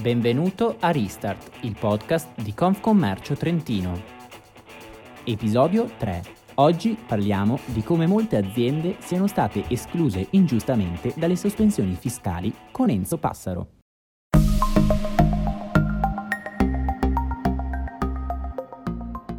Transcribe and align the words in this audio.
Benvenuto 0.00 0.76
a 0.78 0.92
Restart, 0.92 1.56
il 1.62 1.76
podcast 1.76 2.40
di 2.40 2.54
Confcommercio 2.54 3.34
Trentino. 3.34 4.00
Episodio 5.24 5.90
3. 5.98 6.22
Oggi 6.54 6.96
parliamo 7.04 7.58
di 7.64 7.82
come 7.82 8.06
molte 8.06 8.36
aziende 8.36 8.94
siano 9.00 9.26
state 9.26 9.64
escluse 9.66 10.28
ingiustamente 10.30 11.12
dalle 11.16 11.34
sospensioni 11.34 11.96
fiscali 11.96 12.54
con 12.70 12.90
Enzo 12.90 13.18
Passaro. 13.18 13.70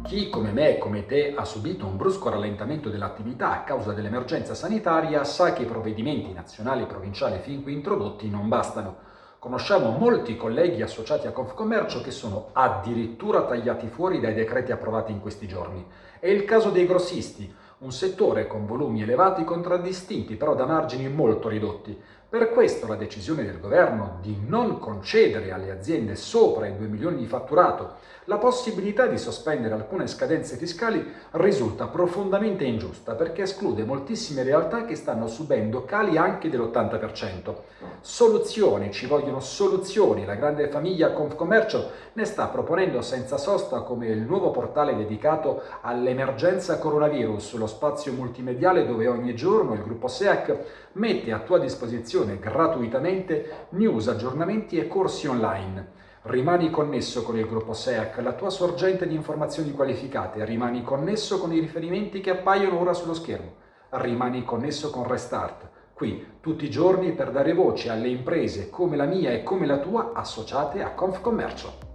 Chi 0.02 0.28
come 0.28 0.52
me 0.52 0.76
e 0.76 0.78
come 0.78 1.06
te 1.06 1.32
ha 1.34 1.44
subito 1.46 1.86
un 1.86 1.96
brusco 1.96 2.28
rallentamento 2.28 2.90
dell'attività 2.90 3.52
a 3.52 3.64
causa 3.64 3.94
dell'emergenza 3.94 4.54
sanitaria 4.54 5.24
sa 5.24 5.54
che 5.54 5.62
i 5.62 5.66
provvedimenti 5.66 6.34
nazionali 6.34 6.82
e 6.82 6.86
provinciali 6.86 7.38
fin 7.38 7.62
qui 7.62 7.72
introdotti 7.72 8.28
non 8.28 8.48
bastano 8.48 9.08
Conosciamo 9.40 9.92
molti 9.92 10.36
colleghi 10.36 10.82
associati 10.82 11.26
a 11.26 11.32
Confcommercio 11.32 12.02
che 12.02 12.10
sono 12.10 12.50
addirittura 12.52 13.46
tagliati 13.46 13.88
fuori 13.88 14.20
dai 14.20 14.34
decreti 14.34 14.70
approvati 14.70 15.12
in 15.12 15.20
questi 15.22 15.48
giorni. 15.48 15.82
È 16.18 16.26
il 16.26 16.44
caso 16.44 16.68
dei 16.68 16.86
grossisti, 16.86 17.50
un 17.82 17.92
settore 17.92 18.46
con 18.46 18.66
volumi 18.66 19.00
elevati 19.00 19.42
contraddistinti 19.42 20.36
però 20.36 20.54
da 20.54 20.66
margini 20.66 21.08
molto 21.08 21.48
ridotti. 21.48 21.98
Per 22.28 22.50
questo 22.50 22.86
la 22.86 22.94
decisione 22.94 23.42
del 23.42 23.58
governo 23.58 24.18
di 24.20 24.38
non 24.46 24.78
concedere 24.78 25.50
alle 25.50 25.70
aziende 25.70 26.14
sopra 26.14 26.66
i 26.66 26.76
2 26.76 26.86
milioni 26.86 27.16
di 27.16 27.26
fatturato 27.26 27.96
la 28.30 28.38
possibilità 28.38 29.06
di 29.06 29.18
sospendere 29.18 29.74
alcune 29.74 30.06
scadenze 30.06 30.56
fiscali 30.56 31.04
risulta 31.32 31.88
profondamente 31.88 32.62
ingiusta 32.62 33.14
perché 33.14 33.42
esclude 33.42 33.82
moltissime 33.82 34.44
realtà 34.44 34.84
che 34.84 34.94
stanno 34.94 35.26
subendo 35.26 35.84
cali 35.84 36.16
anche 36.16 36.48
dell'80%. 36.48 37.54
Soluzioni, 38.00 38.92
ci 38.92 39.06
vogliono 39.06 39.40
soluzioni, 39.40 40.24
la 40.24 40.36
grande 40.36 40.68
famiglia 40.68 41.10
Confcommercio 41.10 41.90
ne 42.12 42.24
sta 42.24 42.46
proponendo 42.46 43.02
senza 43.02 43.36
sosta 43.36 43.80
come 43.80 44.06
il 44.06 44.20
nuovo 44.20 44.52
portale 44.52 44.94
dedicato 44.94 45.62
all'emergenza 45.80 46.78
coronavirus, 46.78 47.54
lo 47.54 47.66
spazio 47.70 48.12
multimediale 48.12 48.84
dove 48.84 49.06
ogni 49.06 49.34
giorno 49.34 49.72
il 49.72 49.82
gruppo 49.82 50.08
SEAC 50.08 50.90
mette 50.92 51.32
a 51.32 51.38
tua 51.38 51.58
disposizione 51.58 52.38
gratuitamente 52.38 53.68
news, 53.70 54.08
aggiornamenti 54.08 54.76
e 54.76 54.86
corsi 54.86 55.26
online. 55.26 55.98
Rimani 56.22 56.68
connesso 56.68 57.22
con 57.22 57.38
il 57.38 57.46
gruppo 57.46 57.72
SEAC, 57.72 58.18
la 58.18 58.34
tua 58.34 58.50
sorgente 58.50 59.08
di 59.08 59.14
informazioni 59.14 59.70
qualificate, 59.70 60.44
rimani 60.44 60.82
connesso 60.82 61.38
con 61.38 61.52
i 61.52 61.60
riferimenti 61.60 62.20
che 62.20 62.30
appaiono 62.30 62.78
ora 62.78 62.92
sullo 62.92 63.14
schermo, 63.14 63.54
rimani 63.90 64.44
connesso 64.44 64.90
con 64.90 65.08
Restart, 65.08 65.68
qui 65.94 66.38
tutti 66.40 66.66
i 66.66 66.70
giorni 66.70 67.12
per 67.12 67.30
dare 67.30 67.54
voce 67.54 67.88
alle 67.88 68.08
imprese 68.08 68.68
come 68.68 68.96
la 68.96 69.06
mia 69.06 69.30
e 69.30 69.42
come 69.42 69.64
la 69.64 69.78
tua 69.78 70.12
associate 70.12 70.82
a 70.82 70.90
Confcommercio. 70.90 71.89